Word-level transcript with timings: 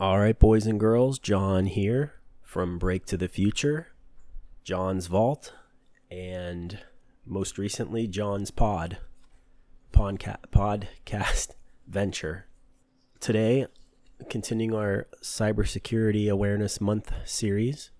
All 0.00 0.20
right, 0.20 0.38
boys 0.38 0.64
and 0.64 0.78
girls, 0.78 1.18
John 1.18 1.66
here 1.66 2.12
from 2.44 2.78
Break 2.78 3.04
to 3.06 3.16
the 3.16 3.26
Future, 3.26 3.88
John's 4.62 5.08
Vault, 5.08 5.52
and 6.08 6.78
most 7.26 7.58
recently, 7.58 8.06
John's 8.06 8.52
Pod, 8.52 8.98
podca- 9.92 10.38
podcast 10.52 11.56
venture. 11.88 12.46
Today, 13.18 13.66
continuing 14.30 14.72
our 14.72 15.08
cybersecurity 15.20 16.30
awareness 16.30 16.80
month 16.80 17.12
series, 17.24 17.90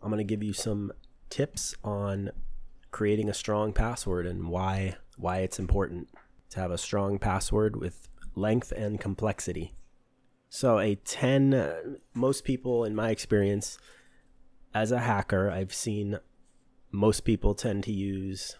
I'm 0.00 0.10
going 0.10 0.18
to 0.18 0.24
give 0.24 0.44
you 0.44 0.52
some 0.52 0.92
tips 1.28 1.74
on 1.82 2.30
creating 2.92 3.28
a 3.28 3.34
strong 3.34 3.72
password 3.72 4.26
and 4.26 4.46
why 4.46 4.94
why 5.16 5.38
it's 5.38 5.58
important 5.58 6.08
to 6.50 6.60
have 6.60 6.70
a 6.70 6.78
strong 6.78 7.18
password 7.18 7.74
with 7.74 8.08
length 8.36 8.70
and 8.70 9.00
complexity. 9.00 9.74
So 10.54 10.78
a 10.78 10.94
10 10.94 11.52
uh, 11.52 11.74
most 12.14 12.44
people 12.44 12.84
in 12.84 12.94
my 12.94 13.10
experience 13.10 13.76
as 14.72 14.92
a 14.92 15.00
hacker, 15.00 15.50
I've 15.50 15.74
seen 15.74 16.20
most 16.92 17.24
people 17.24 17.56
tend 17.56 17.82
to 17.84 17.92
use 17.92 18.56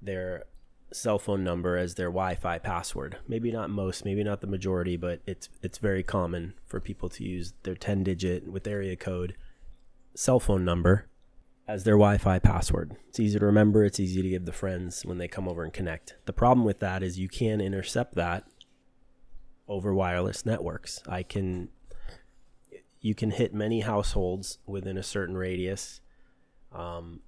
their 0.00 0.44
cell 0.90 1.18
phone 1.18 1.44
number 1.44 1.76
as 1.76 1.96
their 1.96 2.06
Wi-Fi 2.06 2.56
password. 2.60 3.18
Maybe 3.28 3.52
not 3.52 3.68
most, 3.68 4.06
maybe 4.06 4.24
not 4.24 4.40
the 4.40 4.46
majority, 4.46 4.96
but 4.96 5.20
it's 5.26 5.50
it's 5.62 5.76
very 5.76 6.02
common 6.02 6.54
for 6.64 6.80
people 6.80 7.10
to 7.10 7.22
use 7.22 7.52
their 7.64 7.74
10 7.74 8.02
digit 8.02 8.50
with 8.50 8.66
area 8.66 8.96
code 8.96 9.36
cell 10.14 10.40
phone 10.40 10.64
number 10.64 11.06
as 11.68 11.84
their 11.84 11.98
Wi-Fi 11.98 12.38
password. 12.38 12.96
It's 13.10 13.20
easy 13.20 13.38
to 13.38 13.44
remember, 13.44 13.84
it's 13.84 14.00
easy 14.00 14.22
to 14.22 14.28
give 14.30 14.46
the 14.46 14.52
friends 14.52 15.04
when 15.04 15.18
they 15.18 15.28
come 15.28 15.48
over 15.48 15.64
and 15.64 15.72
connect. 15.72 16.16
The 16.24 16.32
problem 16.32 16.64
with 16.64 16.80
that 16.80 17.02
is 17.02 17.18
you 17.18 17.28
can 17.28 17.60
intercept 17.60 18.14
that 18.14 18.44
over 19.68 19.94
wireless 19.94 20.46
networks. 20.46 21.02
I 21.06 21.22
can 21.22 21.68
you 23.00 23.14
can 23.14 23.30
hit 23.30 23.54
many 23.54 23.80
households 23.80 24.58
within 24.66 24.98
a 24.98 25.02
certain 25.02 25.36
radius. 25.36 26.00
Um, 26.72 27.20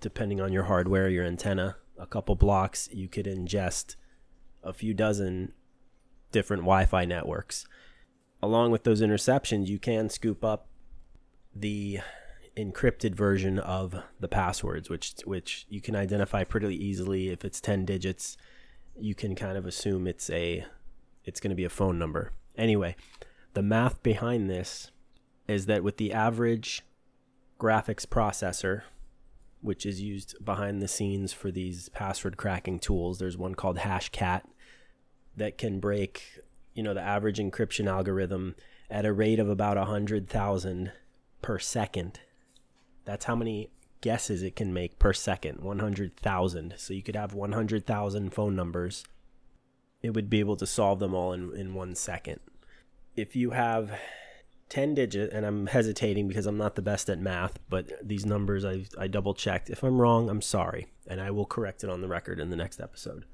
depending 0.00 0.40
on 0.40 0.52
your 0.52 0.64
hardware, 0.64 1.08
your 1.08 1.24
antenna, 1.24 1.76
a 1.98 2.06
couple 2.06 2.36
blocks, 2.36 2.88
you 2.92 3.08
could 3.08 3.26
ingest 3.26 3.96
a 4.62 4.72
few 4.72 4.94
dozen 4.94 5.52
different 6.30 6.62
Wi-Fi 6.62 7.04
networks. 7.04 7.66
Along 8.40 8.70
with 8.70 8.84
those 8.84 9.02
interceptions, 9.02 9.66
you 9.66 9.78
can 9.78 10.08
scoop 10.08 10.44
up 10.44 10.68
the 11.54 11.98
encrypted 12.56 13.14
version 13.14 13.58
of 13.58 13.96
the 14.20 14.28
passwords, 14.28 14.88
which 14.88 15.14
which 15.24 15.66
you 15.68 15.80
can 15.80 15.96
identify 15.96 16.44
pretty 16.44 16.74
easily. 16.74 17.30
If 17.30 17.44
it's 17.44 17.60
ten 17.60 17.84
digits, 17.84 18.36
you 18.96 19.14
can 19.14 19.34
kind 19.34 19.56
of 19.56 19.66
assume 19.66 20.06
it's 20.06 20.30
a 20.30 20.64
it's 21.28 21.40
going 21.40 21.50
to 21.50 21.56
be 21.56 21.64
a 21.64 21.70
phone 21.70 21.98
number. 21.98 22.32
Anyway, 22.56 22.96
the 23.52 23.62
math 23.62 24.02
behind 24.02 24.48
this 24.48 24.90
is 25.46 25.66
that 25.66 25.84
with 25.84 25.98
the 25.98 26.12
average 26.12 26.82
graphics 27.60 28.06
processor, 28.06 28.82
which 29.60 29.84
is 29.84 30.00
used 30.00 30.42
behind 30.42 30.80
the 30.80 30.88
scenes 30.88 31.32
for 31.34 31.50
these 31.50 31.90
password 31.90 32.38
cracking 32.38 32.78
tools, 32.78 33.18
there's 33.18 33.36
one 33.36 33.54
called 33.54 33.76
Hashcat 33.76 34.42
that 35.36 35.58
can 35.58 35.80
break, 35.80 36.40
you 36.74 36.82
know, 36.82 36.94
the 36.94 37.02
average 37.02 37.38
encryption 37.38 37.86
algorithm 37.86 38.54
at 38.90 39.04
a 39.04 39.12
rate 39.12 39.38
of 39.38 39.50
about 39.50 39.76
100,000 39.76 40.92
per 41.42 41.58
second. 41.58 42.20
That's 43.04 43.26
how 43.26 43.36
many 43.36 43.68
guesses 44.00 44.42
it 44.42 44.56
can 44.56 44.72
make 44.72 44.98
per 44.98 45.12
second 45.12 45.60
100,000. 45.60 46.74
So 46.78 46.94
you 46.94 47.02
could 47.02 47.16
have 47.16 47.34
100,000 47.34 48.30
phone 48.32 48.56
numbers. 48.56 49.04
It 50.02 50.10
would 50.14 50.30
be 50.30 50.40
able 50.40 50.56
to 50.56 50.66
solve 50.66 51.00
them 51.00 51.14
all 51.14 51.32
in, 51.32 51.54
in 51.54 51.74
one 51.74 51.94
second. 51.94 52.40
If 53.16 53.34
you 53.34 53.50
have 53.50 53.98
10 54.68 54.94
digit, 54.94 55.32
and 55.32 55.46
I'm 55.46 55.66
hesitating 55.66 56.28
because 56.28 56.46
I'm 56.46 56.58
not 56.58 56.76
the 56.76 56.82
best 56.82 57.08
at 57.08 57.18
math, 57.18 57.58
but 57.68 57.90
these 58.06 58.26
numbers 58.26 58.64
I, 58.64 58.84
I 58.98 59.08
double 59.08 59.34
checked. 59.34 59.70
If 59.70 59.82
I'm 59.82 60.00
wrong, 60.00 60.28
I'm 60.28 60.42
sorry, 60.42 60.88
and 61.06 61.20
I 61.20 61.30
will 61.30 61.46
correct 61.46 61.82
it 61.82 61.90
on 61.90 62.00
the 62.00 62.08
record 62.08 62.38
in 62.38 62.50
the 62.50 62.56
next 62.56 62.80
episode. 62.80 63.24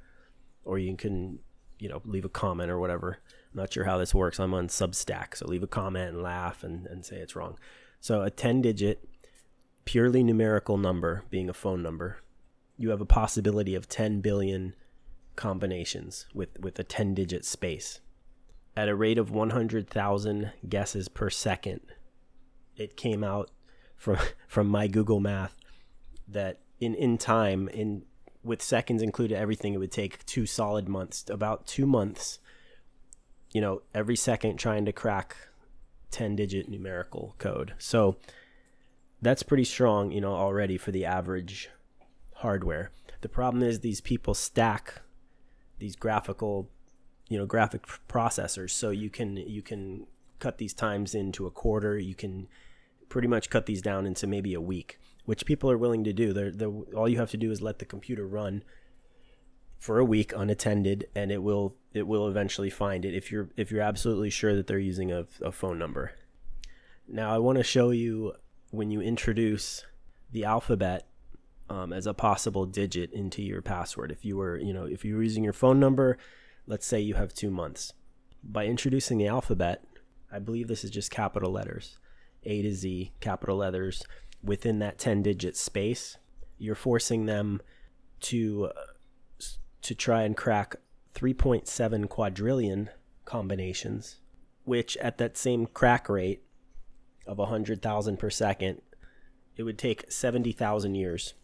Or 0.65 0.79
you 0.79 0.97
can, 0.97 1.41
you 1.79 1.89
know, 1.89 2.01
leave 2.05 2.25
a 2.25 2.31
comment 2.31 2.71
or 2.71 2.79
whatever. 2.79 3.19
I'm 3.53 3.61
not 3.61 3.73
sure 3.73 3.85
how 3.85 3.99
this 3.99 4.15
works. 4.15 4.39
I'm 4.39 4.55
on 4.55 4.69
Substack, 4.69 5.37
so 5.37 5.47
leave 5.47 5.63
a 5.63 5.69
comment 5.69 6.11
and 6.11 6.23
laugh 6.23 6.63
and, 6.63 6.87
and 6.87 7.05
say 7.05 7.17
it's 7.17 7.37
wrong. 7.37 7.59
So 8.01 8.23
a 8.23 8.31
10 8.31 8.63
digit, 8.63 9.07
purely 9.85 10.23
numerical 10.23 10.79
number 10.79 11.25
being 11.31 11.49
a 11.49 11.55
phone 11.55 11.83
number, 11.83 12.19
you 12.77 12.91
have 12.91 13.01
a 13.01 13.07
possibility 13.07 13.75
of 13.75 13.89
10 13.89 14.21
billion 14.21 14.75
combinations 15.37 16.27
with, 16.35 16.59
with 16.61 16.79
a 16.79 16.85
10 16.85 17.15
digit 17.15 17.45
space. 17.45 18.01
At 18.77 18.89
a 18.89 18.95
rate 18.95 19.19
of 19.19 19.31
100,000 19.31 20.53
guesses 20.69 21.09
per 21.09 21.31
second, 21.31 21.81
it 22.77 22.97
came 22.97 23.23
out 23.23 23.51
from, 23.97 24.19
from 24.49 24.69
my 24.69 24.89
Google 24.89 25.21
Math 25.21 25.57
that 26.29 26.61
in, 26.81 26.95
in 26.95 27.19
time, 27.19 27.69
in 27.69 28.03
with 28.43 28.63
seconds 28.63 29.03
included, 29.03 29.37
everything, 29.37 29.73
it 29.75 29.79
would 29.79 29.91
take 29.91 30.25
two 30.27 30.45
solid 30.45 30.89
months, 30.89 31.25
about 31.31 31.67
two 31.67 31.87
months, 31.87 32.39
you 33.53 33.61
know, 33.61 33.83
every 33.95 34.17
second 34.17 34.59
trying 34.59 34.85
to 34.85 34.93
crack 34.93 35.35
10 36.11 36.37
digit 36.37 36.69
numerical 36.69 37.35
code. 37.39 37.73
So 37.79 38.17
that's 39.23 39.43
pretty 39.43 39.65
strong, 39.65 40.13
you 40.13 40.21
know, 40.21 40.35
already 40.35 40.77
for 40.77 40.93
the 40.93 41.07
average 41.07 41.71
hardware. 42.35 42.91
The 43.23 43.29
problem 43.29 43.63
is 43.63 43.81
these 43.81 44.03
people 44.03 44.35
stack 44.35 45.01
these 45.79 45.97
graphical, 45.97 46.71
you 47.29 47.39
know, 47.39 47.47
graphic 47.47 47.87
processors. 48.09 48.71
So 48.71 48.91
you 48.91 49.11
can 49.11 49.37
you 49.37 49.63
can 49.63 50.07
cut 50.39 50.59
these 50.59 50.75
times 50.75 51.15
into 51.15 51.47
a 51.47 51.51
quarter, 51.51 51.99
you 51.99 52.15
can 52.15 52.49
pretty 53.09 53.29
much 53.29 53.51
cut 53.51 53.67
these 53.67 53.83
down 53.83 54.07
into 54.07 54.27
maybe 54.27 54.55
a 54.55 54.61
week, 54.61 54.99
which 55.25 55.47
people 55.47 55.71
are 55.71 55.79
willing 55.79 56.05
to 56.05 56.13
do. 56.13 56.33
They're, 56.33 56.51
they're, 56.51 56.69
all 56.97 57.09
you 57.09 57.19
have 57.19 57.31
to 57.31 57.37
do 57.37 57.51
is 57.51 57.63
let 57.63 57.79
the 57.79 57.85
computer 57.85 58.27
run 58.27 58.65
for 59.79 59.99
a 59.99 60.05
week 60.05 60.33
unattended 60.35 61.07
and 61.15 61.31
it 61.31 61.43
will 61.43 61.77
it 61.93 62.07
will 62.07 62.27
eventually 62.27 62.71
find 62.71 63.05
it 63.05 63.15
if 63.15 63.31
you're 63.31 63.51
if 63.57 63.71
you're 63.71 63.83
absolutely 63.83 64.31
sure 64.31 64.57
that 64.57 64.67
they're 64.67 64.79
using 64.79 65.13
a, 65.13 65.27
a 65.43 65.53
phone 65.53 65.79
number. 65.79 66.13
Now 67.07 67.35
i 67.35 67.39
want 67.39 67.59
to 67.59 67.65
show 67.65 67.91
you 67.91 68.33
when 68.71 68.91
you 68.91 69.01
introduce 69.01 69.85
the 70.33 70.45
alphabet 70.45 71.07
um, 71.69 71.93
as 71.93 72.07
a 72.07 72.15
possible 72.15 72.67
digit 72.67 73.13
into 73.13 73.43
your 73.43 73.63
password 73.63 74.11
if 74.11 74.25
you 74.25 74.37
were 74.37 74.59
you 74.59 74.73
know 74.73 74.85
if 74.85 75.05
you 75.05 75.17
were 75.17 75.23
using 75.23 75.45
your 75.45 75.53
phone 75.53 75.81
number 75.81 76.19
let's 76.67 76.87
say 76.87 77.01
you 77.01 77.15
have 77.15 77.33
two 77.33 77.51
months 77.51 77.93
by 78.43 78.67
introducing 78.67 79.19
the 79.19 79.27
alphabet 79.27 79.83
i 80.33 80.39
believe 80.39 80.69
this 80.69 80.85
is 80.85 80.91
just 80.91 81.11
capital 81.11 81.51
letters 81.51 81.99
a 82.45 82.63
to 82.63 82.73
z 82.73 83.13
capital 83.21 83.57
letters 83.57 84.05
within 84.43 84.79
that 84.79 84.99
10 84.99 85.23
digit 85.23 85.57
space 85.57 86.19
you're 86.59 86.75
forcing 86.75 87.27
them 87.27 87.61
to 88.21 88.71
to 89.85 89.95
try 89.95 90.23
and 90.23 90.37
crack 90.37 90.77
3.7 91.15 92.09
quadrillion 92.09 92.91
combinations, 93.25 94.17
which 94.65 94.97
at 94.97 95.19
that 95.19 95.37
same 95.37 95.67
crack 95.67 96.09
rate 96.09 96.43
of 97.27 97.39
100,000 97.39 98.17
per 98.17 98.31
second, 98.31 98.83
it 99.57 99.63
would 99.63 99.79
take 99.79 100.11
70,000 100.11 100.95
years. 100.95 101.35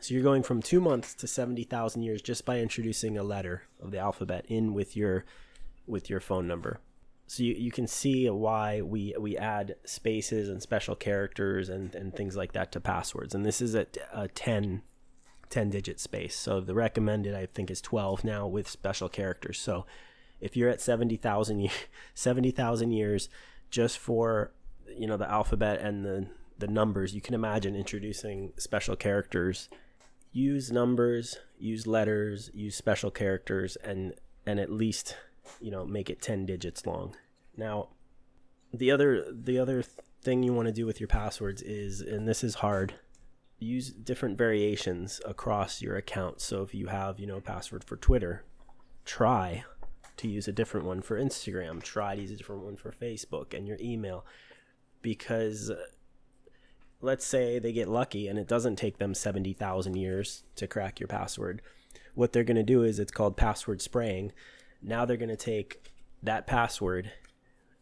So 0.00 0.14
you're 0.14 0.22
going 0.22 0.44
from 0.44 0.62
two 0.62 0.80
months 0.80 1.14
to 1.14 1.26
70,000 1.26 2.02
years 2.02 2.22
just 2.22 2.44
by 2.44 2.60
introducing 2.60 3.18
a 3.18 3.22
letter 3.22 3.62
of 3.80 3.90
the 3.90 3.98
alphabet 3.98 4.44
in 4.48 4.72
with 4.72 4.96
your 4.96 5.24
with 5.86 6.10
your 6.10 6.20
phone 6.20 6.46
number. 6.46 6.80
So 7.26 7.42
you, 7.42 7.54
you 7.54 7.70
can 7.70 7.86
see 7.86 8.28
why 8.28 8.80
we, 8.82 9.14
we 9.18 9.36
add 9.36 9.76
spaces 9.84 10.48
and 10.48 10.62
special 10.62 10.94
characters 10.94 11.68
and, 11.68 11.94
and 11.94 12.14
things 12.14 12.36
like 12.36 12.52
that 12.52 12.72
to 12.72 12.80
passwords. 12.80 13.34
And 13.34 13.44
this 13.44 13.60
is 13.60 13.74
a, 13.74 13.86
a 14.12 14.28
10 14.28 14.82
10 15.50 15.70
digit 15.70 15.98
space. 15.98 16.36
So 16.36 16.60
the 16.60 16.74
recommended 16.74 17.34
I 17.34 17.46
think 17.46 17.70
is 17.70 17.80
12 17.80 18.22
now 18.22 18.46
with 18.46 18.68
special 18.68 19.08
characters. 19.08 19.58
So 19.58 19.86
if 20.40 20.56
you're 20.56 20.68
at 20.68 20.80
70,000 20.80 21.70
70,000 22.14 22.92
years 22.92 23.28
just 23.70 23.98
for 23.98 24.52
you 24.96 25.06
know 25.06 25.16
the 25.16 25.30
alphabet 25.30 25.80
and 25.80 26.04
the 26.04 26.26
the 26.58 26.66
numbers, 26.66 27.14
you 27.14 27.20
can 27.20 27.34
imagine 27.34 27.76
introducing 27.76 28.52
special 28.56 28.96
characters. 28.96 29.68
Use 30.38 30.70
numbers, 30.70 31.38
use 31.58 31.86
letters, 31.86 32.50
use 32.54 32.76
special 32.76 33.10
characters 33.10 33.76
and 33.82 34.14
and 34.46 34.60
at 34.60 34.70
least, 34.70 35.16
you 35.60 35.70
know, 35.70 35.84
make 35.84 36.08
it 36.08 36.22
10 36.22 36.46
digits 36.46 36.86
long. 36.86 37.16
Now, 37.56 37.88
the 38.72 38.90
other 38.90 39.24
the 39.32 39.58
other 39.58 39.82
thing 40.22 40.42
you 40.42 40.52
want 40.52 40.66
to 40.66 40.72
do 40.72 40.86
with 40.86 41.00
your 41.00 41.08
passwords 41.08 41.60
is 41.62 42.00
and 42.00 42.28
this 42.28 42.44
is 42.44 42.56
hard 42.56 42.94
use 43.58 43.90
different 43.90 44.38
variations 44.38 45.20
across 45.26 45.82
your 45.82 45.96
account. 45.96 46.40
So 46.40 46.62
if 46.62 46.74
you 46.74 46.86
have, 46.86 47.18
you 47.18 47.26
know, 47.26 47.36
a 47.36 47.40
password 47.40 47.84
for 47.84 47.96
Twitter, 47.96 48.44
try 49.04 49.64
to 50.18 50.28
use 50.28 50.48
a 50.48 50.52
different 50.52 50.86
one 50.86 51.02
for 51.02 51.20
Instagram, 51.20 51.82
try 51.82 52.14
to 52.14 52.22
use 52.22 52.30
a 52.30 52.36
different 52.36 52.62
one 52.62 52.76
for 52.76 52.92
Facebook 52.92 53.54
and 53.54 53.66
your 53.66 53.78
email 53.80 54.24
because 55.02 55.70
let's 57.00 57.24
say 57.24 57.58
they 57.58 57.72
get 57.72 57.88
lucky 57.88 58.28
and 58.28 58.38
it 58.38 58.48
doesn't 58.48 58.76
take 58.76 58.98
them 58.98 59.14
70,000 59.14 59.96
years 59.96 60.44
to 60.56 60.66
crack 60.66 60.98
your 60.98 61.06
password. 61.06 61.62
What 62.14 62.32
they're 62.32 62.44
going 62.44 62.56
to 62.56 62.62
do 62.62 62.82
is 62.82 62.98
it's 62.98 63.12
called 63.12 63.36
password 63.36 63.80
spraying. 63.80 64.32
Now 64.82 65.04
they're 65.04 65.16
going 65.16 65.28
to 65.28 65.36
take 65.36 65.92
that 66.22 66.46
password 66.46 67.12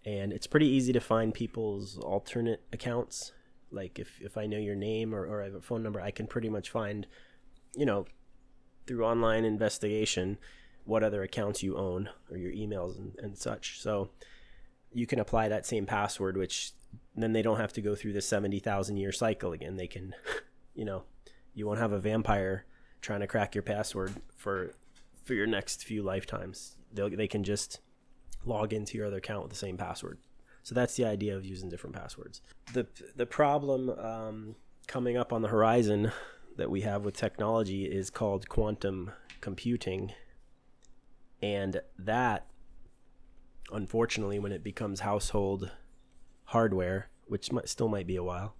and 0.05 0.33
it's 0.33 0.47
pretty 0.47 0.69
easy 0.69 0.93
to 0.93 1.01
find 1.01 1.35
people's 1.35 1.99
alternate 1.99 2.63
accounts. 2.73 3.33
Like 3.71 3.99
if, 3.99 4.21
if 4.21 4.37
I 4.37 4.47
know 4.47 4.59
your 4.59 4.77
name 4.77 5.15
or, 5.15 5.27
or 5.27 5.43
I 5.43 5.47
have 5.47 5.55
a 5.55 5.61
phone 5.61 5.83
number, 5.83 6.01
I 6.01 6.11
can 6.11 6.27
pretty 6.27 6.49
much 6.49 6.71
find, 6.71 7.07
you 7.75 7.87
know, 7.87 8.07
through 8.87 9.05
online 9.05 9.45
investigation, 9.45 10.39
what 10.85 11.03
other 11.03 11.23
accounts 11.23 11.63
you 11.63 11.77
own 11.77 12.09
or 12.31 12.37
your 12.37 12.53
emails 12.53 12.97
and, 12.97 13.15
and 13.19 13.37
such. 13.37 13.81
So 13.81 14.11
you 14.93 15.07
can 15.07 15.19
apply 15.19 15.49
that 15.49 15.67
same 15.67 15.87
password, 15.87 16.37
which 16.37 16.73
then 17.15 17.33
they 17.33 17.43
don't 17.43 17.59
have 17.59 17.73
to 17.75 17.81
go 17.81 17.95
through 17.95 18.13
the 18.13 18.21
70,000 18.21 18.97
year 18.97 19.13
cycle 19.13 19.53
again. 19.53 19.77
They 19.77 19.87
can, 19.87 20.15
you 20.75 20.85
know, 20.85 21.05
you 21.55 21.67
won't 21.67 21.79
have 21.79 21.93
a 21.93 21.99
vampire 21.99 22.67
trying 23.01 23.21
to 23.21 23.27
crack 23.27 23.55
your 23.55 23.63
password 23.63 24.15
for 24.37 24.73
for 25.25 25.35
your 25.35 25.47
next 25.47 25.85
few 25.85 26.03
lifetimes. 26.03 26.77
They 26.93 27.09
they 27.11 27.29
can 27.29 27.43
just 27.43 27.81
log 28.45 28.73
into 28.73 28.97
your 28.97 29.09
other 29.09 29.17
account 29.17 29.43
with 29.43 29.51
the 29.51 29.59
same 29.59 29.77
password. 29.77 30.19
So 30.63 30.75
that's 30.75 30.97
the 30.97 31.05
idea 31.05 31.37
of 31.37 31.45
using 31.45 31.69
different 31.69 31.97
passwords. 31.97 32.43
The 32.73 32.87
the 33.17 33.27
problem 33.27 33.91
um, 33.91 34.57
coming 34.87 35.17
up 35.17 35.33
on 35.33 35.43
the 35.43 35.49
horizon 35.49 36.13
that 36.57 36.71
we 36.71 36.81
have 36.83 37.05
with 37.05 37.17
technology 37.17 37.85
is 37.85 38.11
called 38.11 38.49
quantum 38.49 39.13
computing, 39.41 40.13
and 41.43 41.81
that, 41.99 42.47
unfortunately, 43.71 44.39
when 44.39 44.53
it 44.53 44.65
becomes 44.65 45.01
household 45.01 45.71
hardware, 46.57 47.11
which 47.27 47.53
might, 47.53 47.69
still 47.69 47.89
might 47.89 48.07
be 48.07 48.17
a 48.17 48.25
while, 48.25 48.55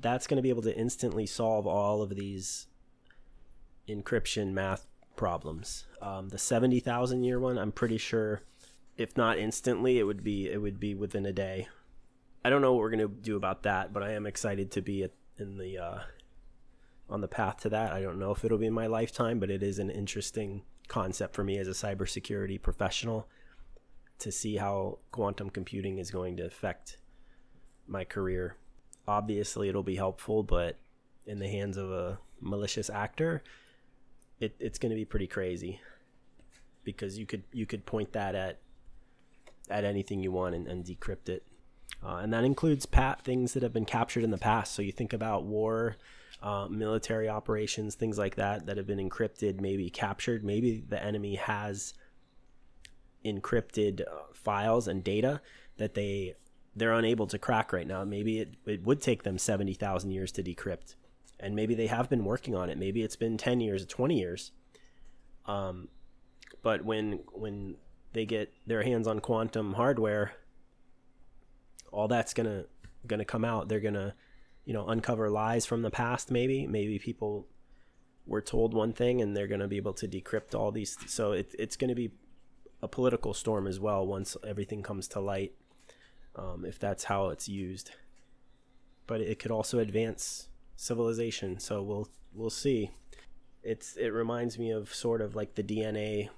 that's 0.00 0.26
going 0.26 0.38
to 0.38 0.42
be 0.42 0.48
able 0.48 0.62
to 0.62 0.76
instantly 0.76 1.24
solve 1.24 1.68
all 1.68 2.02
of 2.02 2.16
these 2.16 2.66
encryption 3.88 4.52
math 4.52 4.88
problems. 5.14 5.86
Um, 6.02 6.30
the 6.30 6.38
seventy 6.38 6.80
thousand 6.80 7.22
year 7.22 7.38
one, 7.38 7.58
I'm 7.58 7.70
pretty 7.70 7.98
sure 7.98 8.42
if 8.96 9.16
not 9.16 9.38
instantly, 9.38 10.00
it 10.00 10.02
would 10.02 10.24
be 10.24 10.50
it 10.50 10.60
would 10.60 10.80
be 10.80 10.96
within 10.96 11.26
a 11.26 11.32
day. 11.32 11.68
I 12.44 12.50
don't 12.50 12.60
know 12.60 12.72
what 12.72 12.80
we're 12.80 12.90
gonna 12.90 13.06
do 13.06 13.36
about 13.36 13.62
that, 13.62 13.92
but 13.92 14.02
I 14.02 14.14
am 14.14 14.26
excited 14.26 14.72
to 14.72 14.82
be 14.82 15.06
in 15.38 15.58
the 15.58 15.78
uh, 15.78 15.98
on 17.08 17.20
the 17.20 17.28
path 17.28 17.58
to 17.60 17.68
that. 17.68 17.92
I 17.92 18.02
don't 18.02 18.18
know 18.18 18.32
if 18.32 18.44
it'll 18.44 18.58
be 18.58 18.66
in 18.66 18.74
my 18.74 18.88
lifetime, 18.88 19.38
but 19.38 19.50
it 19.50 19.62
is 19.62 19.78
an 19.78 19.90
interesting 19.90 20.62
concept 20.88 21.36
for 21.36 21.44
me 21.44 21.56
as 21.56 21.68
a 21.68 21.70
cybersecurity 21.70 22.60
professional 22.60 23.28
to 24.18 24.32
see 24.32 24.56
how 24.56 24.98
quantum 25.10 25.50
computing 25.50 25.98
is 25.98 26.10
going 26.10 26.36
to 26.36 26.46
affect 26.46 26.98
my 27.86 28.04
career. 28.04 28.56
Obviously, 29.06 29.68
it'll 29.68 29.82
be 29.82 29.96
helpful, 29.96 30.42
but 30.42 30.78
in 31.26 31.38
the 31.38 31.48
hands 31.48 31.76
of 31.76 31.90
a 31.90 32.18
malicious 32.40 32.88
actor, 32.88 33.42
it, 34.40 34.54
it's 34.58 34.78
going 34.78 34.90
to 34.90 34.96
be 34.96 35.04
pretty 35.04 35.26
crazy 35.26 35.80
because 36.84 37.18
you 37.18 37.26
could 37.26 37.42
you 37.52 37.66
could 37.66 37.86
point 37.86 38.12
that 38.12 38.34
at 38.34 38.60
at 39.70 39.84
anything 39.84 40.20
you 40.20 40.30
want 40.30 40.54
and, 40.54 40.66
and 40.66 40.84
decrypt 40.84 41.28
it. 41.28 41.42
Uh, 42.04 42.16
and 42.16 42.32
that 42.32 42.44
includes 42.44 42.84
pat 42.84 43.22
things 43.22 43.54
that 43.54 43.62
have 43.62 43.72
been 43.72 43.86
captured 43.86 44.24
in 44.24 44.30
the 44.30 44.38
past. 44.38 44.74
So 44.74 44.82
you 44.82 44.92
think 44.92 45.14
about 45.14 45.44
war, 45.44 45.96
uh, 46.42 46.68
military 46.70 47.28
operations, 47.28 47.94
things 47.94 48.18
like 48.18 48.34
that 48.36 48.66
that 48.66 48.76
have 48.76 48.86
been 48.86 49.08
encrypted, 49.08 49.60
maybe 49.60 49.88
captured. 49.88 50.44
Maybe 50.44 50.84
the 50.86 51.02
enemy 51.02 51.36
has 51.36 51.94
encrypted 53.24 54.02
uh, 54.02 54.32
files 54.32 54.88
and 54.88 55.02
data 55.02 55.40
that 55.76 55.94
they 55.94 56.34
they're 56.76 56.92
unable 56.92 57.26
to 57.28 57.38
crack 57.38 57.72
right 57.72 57.86
now. 57.86 58.04
Maybe 58.04 58.40
it, 58.40 58.54
it 58.66 58.82
would 58.84 59.00
take 59.00 59.22
them 59.22 59.38
seventy 59.38 59.74
thousand 59.74 60.10
years 60.10 60.32
to 60.32 60.42
decrypt, 60.42 60.94
and 61.38 61.54
maybe 61.54 61.74
they 61.74 61.86
have 61.86 62.08
been 62.10 62.24
working 62.24 62.54
on 62.54 62.70
it. 62.70 62.78
Maybe 62.78 63.02
it's 63.02 63.16
been 63.16 63.36
ten 63.36 63.60
years 63.60 63.82
or 63.82 63.86
twenty 63.86 64.18
years. 64.18 64.52
Um, 65.46 65.88
but 66.62 66.84
when 66.84 67.20
when 67.32 67.76
they 68.12 68.24
get 68.24 68.52
their 68.66 68.82
hands 68.82 69.06
on 69.06 69.20
quantum 69.20 69.74
hardware, 69.74 70.32
all 71.92 72.08
that's 72.08 72.34
gonna 72.34 72.64
gonna 73.06 73.24
come 73.24 73.44
out. 73.44 73.68
They're 73.68 73.80
gonna, 73.80 74.14
you 74.64 74.72
know, 74.72 74.86
uncover 74.86 75.30
lies 75.30 75.66
from 75.66 75.82
the 75.82 75.90
past. 75.90 76.30
Maybe 76.30 76.66
maybe 76.66 76.98
people 76.98 77.46
were 78.26 78.40
told 78.40 78.72
one 78.72 78.92
thing 78.92 79.20
and 79.20 79.36
they're 79.36 79.46
gonna 79.46 79.68
be 79.68 79.76
able 79.76 79.92
to 79.94 80.08
decrypt 80.08 80.54
all 80.54 80.72
these. 80.72 80.96
So 81.06 81.32
it, 81.32 81.54
it's 81.58 81.76
gonna 81.76 81.94
be 81.94 82.10
a 82.84 82.88
political 82.88 83.32
storm 83.32 83.66
as 83.66 83.80
well 83.80 84.06
once 84.06 84.36
everything 84.46 84.82
comes 84.82 85.08
to 85.08 85.18
light, 85.18 85.54
um, 86.36 86.66
if 86.66 86.78
that's 86.78 87.04
how 87.04 87.30
it's 87.30 87.48
used. 87.48 87.92
But 89.06 89.22
it 89.22 89.38
could 89.38 89.50
also 89.50 89.78
advance 89.78 90.48
civilization. 90.76 91.58
So 91.58 91.82
we'll 91.82 92.08
we'll 92.34 92.50
see. 92.50 92.90
It's 93.62 93.96
it 93.96 94.08
reminds 94.08 94.58
me 94.58 94.70
of 94.70 94.94
sort 94.94 95.22
of 95.22 95.34
like 95.34 95.54
the 95.54 95.62
DNA 95.62 96.28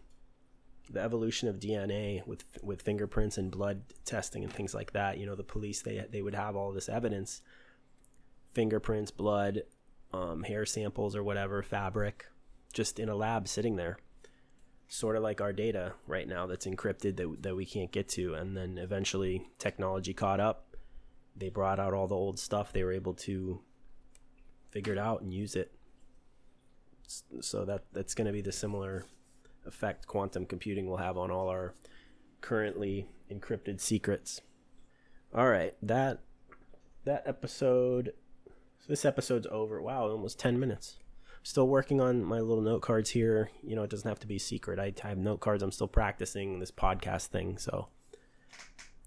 the 0.89 1.01
evolution 1.01 1.49
of 1.49 1.59
DNA 1.59 2.25
with 2.29 2.45
with 2.63 2.81
fingerprints 2.81 3.39
and 3.39 3.51
blood 3.51 3.83
testing 4.05 4.45
and 4.45 4.53
things 4.53 4.73
like 4.73 4.93
that. 4.93 5.19
You 5.19 5.27
know, 5.27 5.35
the 5.35 5.43
police 5.43 5.83
they 5.83 6.07
they 6.09 6.23
would 6.23 6.37
have 6.37 6.55
all 6.55 6.71
this 6.71 6.89
evidence, 6.89 7.43
fingerprints, 8.55 9.11
blood, 9.11 9.63
um, 10.13 10.45
hair 10.45 10.65
samples 10.65 11.17
or 11.17 11.25
whatever, 11.25 11.61
fabric, 11.65 12.27
just 12.73 13.01
in 13.01 13.09
a 13.09 13.17
lab 13.17 13.49
sitting 13.49 13.75
there, 13.75 13.99
sort 14.89 15.17
of 15.17 15.23
like 15.23 15.41
our 15.41 15.53
data 15.53 15.93
right 16.07 16.29
now 16.29 16.47
that's 16.47 16.67
encrypted 16.67 17.17
that 17.17 17.43
that 17.43 17.57
we 17.57 17.67
can't 17.67 17.93
get 17.93 18.09
to. 18.11 18.35
And 18.35 18.57
then 18.57 18.79
eventually 18.79 19.49
technology 19.59 20.15
caught 20.15 20.41
up. 20.41 20.77
They 21.37 21.49
brought 21.49 21.79
out 21.79 21.93
all 21.93 22.07
the 22.07 22.15
old 22.15 22.39
stuff. 22.39 22.73
They 22.73 22.85
were 22.85 22.93
able 22.93 23.15
to 23.15 23.61
figure 24.71 24.93
it 24.93 24.99
out 24.99 25.23
and 25.23 25.33
use 25.33 25.55
it. 25.55 25.73
So 27.41 27.65
that 27.65 27.85
that's 27.93 28.15
going 28.15 28.27
to 28.27 28.33
be 28.33 28.41
the 28.41 28.53
similar 28.53 29.07
effect 29.65 30.07
quantum 30.07 30.47
computing 30.47 30.87
will 30.87 30.99
have 30.99 31.17
on 31.19 31.31
all 31.31 31.49
our 31.49 31.75
currently 32.41 33.07
encrypted 33.31 33.81
secrets. 33.81 34.41
All 35.35 35.49
right, 35.49 35.75
that 35.83 36.21
that 37.05 37.23
episode 37.27 38.13
this 38.89 39.05
episode's 39.05 39.47
over. 39.51 39.83
Wow, 39.83 40.09
almost 40.09 40.39
10 40.39 40.61
minutes. 40.61 40.99
Still 41.47 41.69
working 41.69 42.01
on 42.01 42.25
my 42.25 42.41
little 42.41 42.61
note 42.61 42.83
cards 42.83 43.11
here. 43.11 43.53
You 43.63 43.77
know, 43.77 43.85
it 43.85 43.91
doesn't 43.91 44.09
have 44.09 44.19
to 44.19 44.27
be 44.27 44.37
secret. 44.37 44.81
I 44.81 44.93
have 45.07 45.17
note 45.17 45.39
cards. 45.39 45.63
I'm 45.63 45.71
still 45.71 45.87
practicing 45.87 46.59
this 46.59 46.73
podcast 46.73 47.27
thing, 47.27 47.57
so 47.57 47.87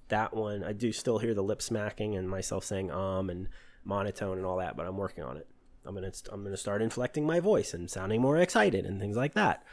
that 0.08 0.34
one 0.34 0.64
I 0.64 0.72
do 0.72 0.94
still 0.94 1.18
hear 1.18 1.34
the 1.34 1.44
lip 1.44 1.62
smacking 1.62 2.16
and 2.16 2.30
myself 2.30 2.64
saying 2.64 2.92
um 2.92 3.30
and 3.30 3.50
monotone 3.84 4.38
and 4.38 4.46
all 4.46 4.56
that, 4.60 4.78
but 4.78 4.88
I'm 4.88 4.96
working 4.96 5.22
on 5.22 5.36
it. 5.36 5.50
I'm 5.86 5.94
gonna 5.94 6.14
I'm 6.32 6.46
gonna 6.46 6.56
start 6.56 6.82
inflecting 6.82 7.26
my 7.26 7.42
voice 7.42 7.74
and 7.74 7.92
sounding 7.92 8.22
more 8.22 8.38
excited 8.38 8.86
and 8.86 9.02
things 9.02 9.18
like 9.18 9.34
that 9.34 9.66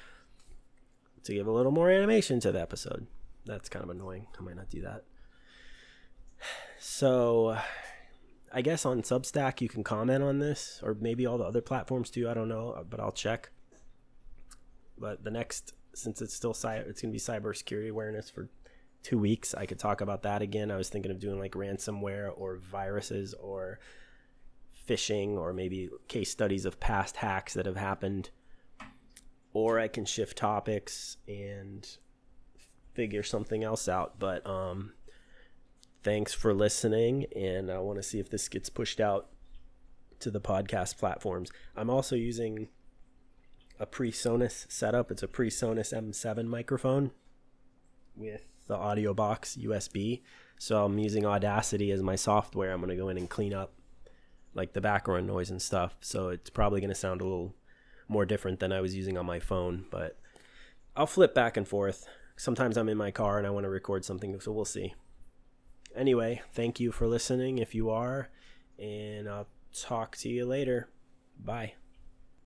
to 1.23 1.35
give 1.35 1.47
a 1.47 1.53
little 1.53 1.71
more 1.71 1.89
animation 1.89 2.41
to 2.41 2.51
the 2.51 2.61
episode. 2.61 3.07
That's 3.45 3.69
kind 3.69 3.85
of 3.85 3.91
annoying. 3.91 4.27
I 4.41 4.43
might 4.43 4.57
not 4.57 4.71
do 4.71 4.83
that. 4.83 5.05
So, 6.79 7.57
I 8.57 8.63
guess 8.63 8.87
on 8.87 9.03
Substack 9.03 9.61
you 9.61 9.69
can 9.69 9.85
comment 9.85 10.25
on 10.25 10.39
this, 10.39 10.81
or 10.83 10.97
maybe 10.99 11.27
all 11.27 11.37
the 11.37 11.45
other 11.45 11.61
platforms 11.61 12.09
too. 12.09 12.27
I 12.27 12.33
don't 12.33 12.49
know, 12.49 12.83
but 12.89 12.99
I'll 12.99 13.13
check. 13.13 13.51
But 14.97 15.23
the 15.23 15.31
next, 15.31 15.75
since 15.95 16.23
it's 16.23 16.33
still 16.33 16.55
cyber, 16.55 16.89
it's 16.89 17.03
gonna 17.03 17.13
be 17.13 17.19
cybersecurity 17.19 17.91
awareness 17.91 18.31
for 18.31 18.49
two 19.03 19.19
weeks. 19.19 19.53
I 19.55 19.67
could 19.67 19.79
talk 19.79 20.01
about 20.01 20.23
that 20.23 20.41
again. 20.41 20.71
I 20.71 20.77
was 20.77 20.89
thinking 20.89 21.11
of 21.11 21.21
doing 21.21 21.39
like 21.39 21.53
ransomware 21.53 22.31
or 22.35 22.57
viruses 22.57 23.35
or 23.35 23.79
phishing 24.89 25.37
or 25.37 25.53
maybe 25.53 25.91
case 26.09 26.31
studies 26.31 26.65
of 26.65 26.81
past 26.81 27.17
hacks 27.17 27.53
that 27.53 27.67
have 27.67 27.77
happened 27.77 28.31
or 29.53 29.79
I 29.79 29.89
can 29.89 30.07
shift 30.07 30.39
topics 30.39 31.19
and 31.29 31.87
figure 32.95 33.23
something 33.23 33.63
else 33.63 33.87
out. 33.87 34.19
But 34.19 34.47
um, 34.47 34.95
thanks 36.03 36.33
for 36.33 36.55
listening, 36.55 37.27
and 37.35 37.71
I 37.71 37.79
want 37.79 37.99
to 37.99 38.03
see 38.03 38.19
if 38.19 38.31
this 38.31 38.49
gets 38.49 38.69
pushed 38.69 39.01
out 39.01 39.29
to 40.21 40.31
the 40.31 40.41
podcast 40.41 40.99
platforms. 40.99 41.51
I'm 41.77 41.91
also 41.91 42.17
using 42.17 42.69
a 43.79 43.87
PreSonus 43.87 44.71
setup. 44.71 45.11
It's 45.11 45.23
a 45.23 45.29
PreSonus 45.29 45.93
M7 45.93 46.47
microphone 46.47 47.11
with 48.17 48.43
the 48.67 48.77
audio 48.77 49.13
box 49.15 49.57
USB. 49.61 50.23
So 50.59 50.85
I'm 50.85 50.99
using 50.99 51.27
Audacity 51.27 51.91
as 51.91 52.03
my 52.03 52.17
software. 52.17 52.73
I'm 52.73 52.81
going 52.81 52.91
to 52.91 52.97
go 52.97 53.09
in 53.09 53.19
and 53.19 53.29
clean 53.29 53.53
up 53.53 53.75
like 54.55 54.73
the 54.73 54.81
background 54.81 55.27
noise 55.27 55.51
and 55.51 55.61
stuff. 55.61 55.97
So 56.01 56.31
it's 56.31 56.51
probably 56.51 56.81
going 56.81 56.89
to 56.89 56.95
sound 56.95 57.21
a 57.21 57.25
little 57.25 57.55
more 58.09 58.25
different 58.25 58.61
than 58.61 58.73
I 58.73 58.81
was 58.81 58.95
using 58.95 59.19
on 59.19 59.27
my 59.27 59.39
phone. 59.39 59.85
But 59.91 60.19
I'll 60.97 61.07
flip 61.07 61.35
back 61.35 61.57
and 61.57 61.69
forth. 61.69 62.07
Sometimes 62.37 62.77
I'm 62.77 62.89
in 62.89 62.97
my 62.97 63.11
car 63.11 63.39
and 63.39 63.47
I 63.47 63.51
want 63.51 63.65
to 63.65 63.71
record 63.71 64.05
something, 64.05 64.39
so 64.41 64.53
we'll 64.53 64.65
see. 64.65 64.95
Anyway, 65.97 66.43
thank 66.53 66.79
you 66.79 66.93
for 66.93 67.07
listening 67.07 67.59
if 67.59 67.75
you 67.75 67.91
are, 67.91 68.29
and 68.79 69.29
I'll 69.29 69.49
talk 69.73 70.17
to 70.19 70.29
you 70.29 70.45
later. 70.45 70.91
Bye. 71.43 71.75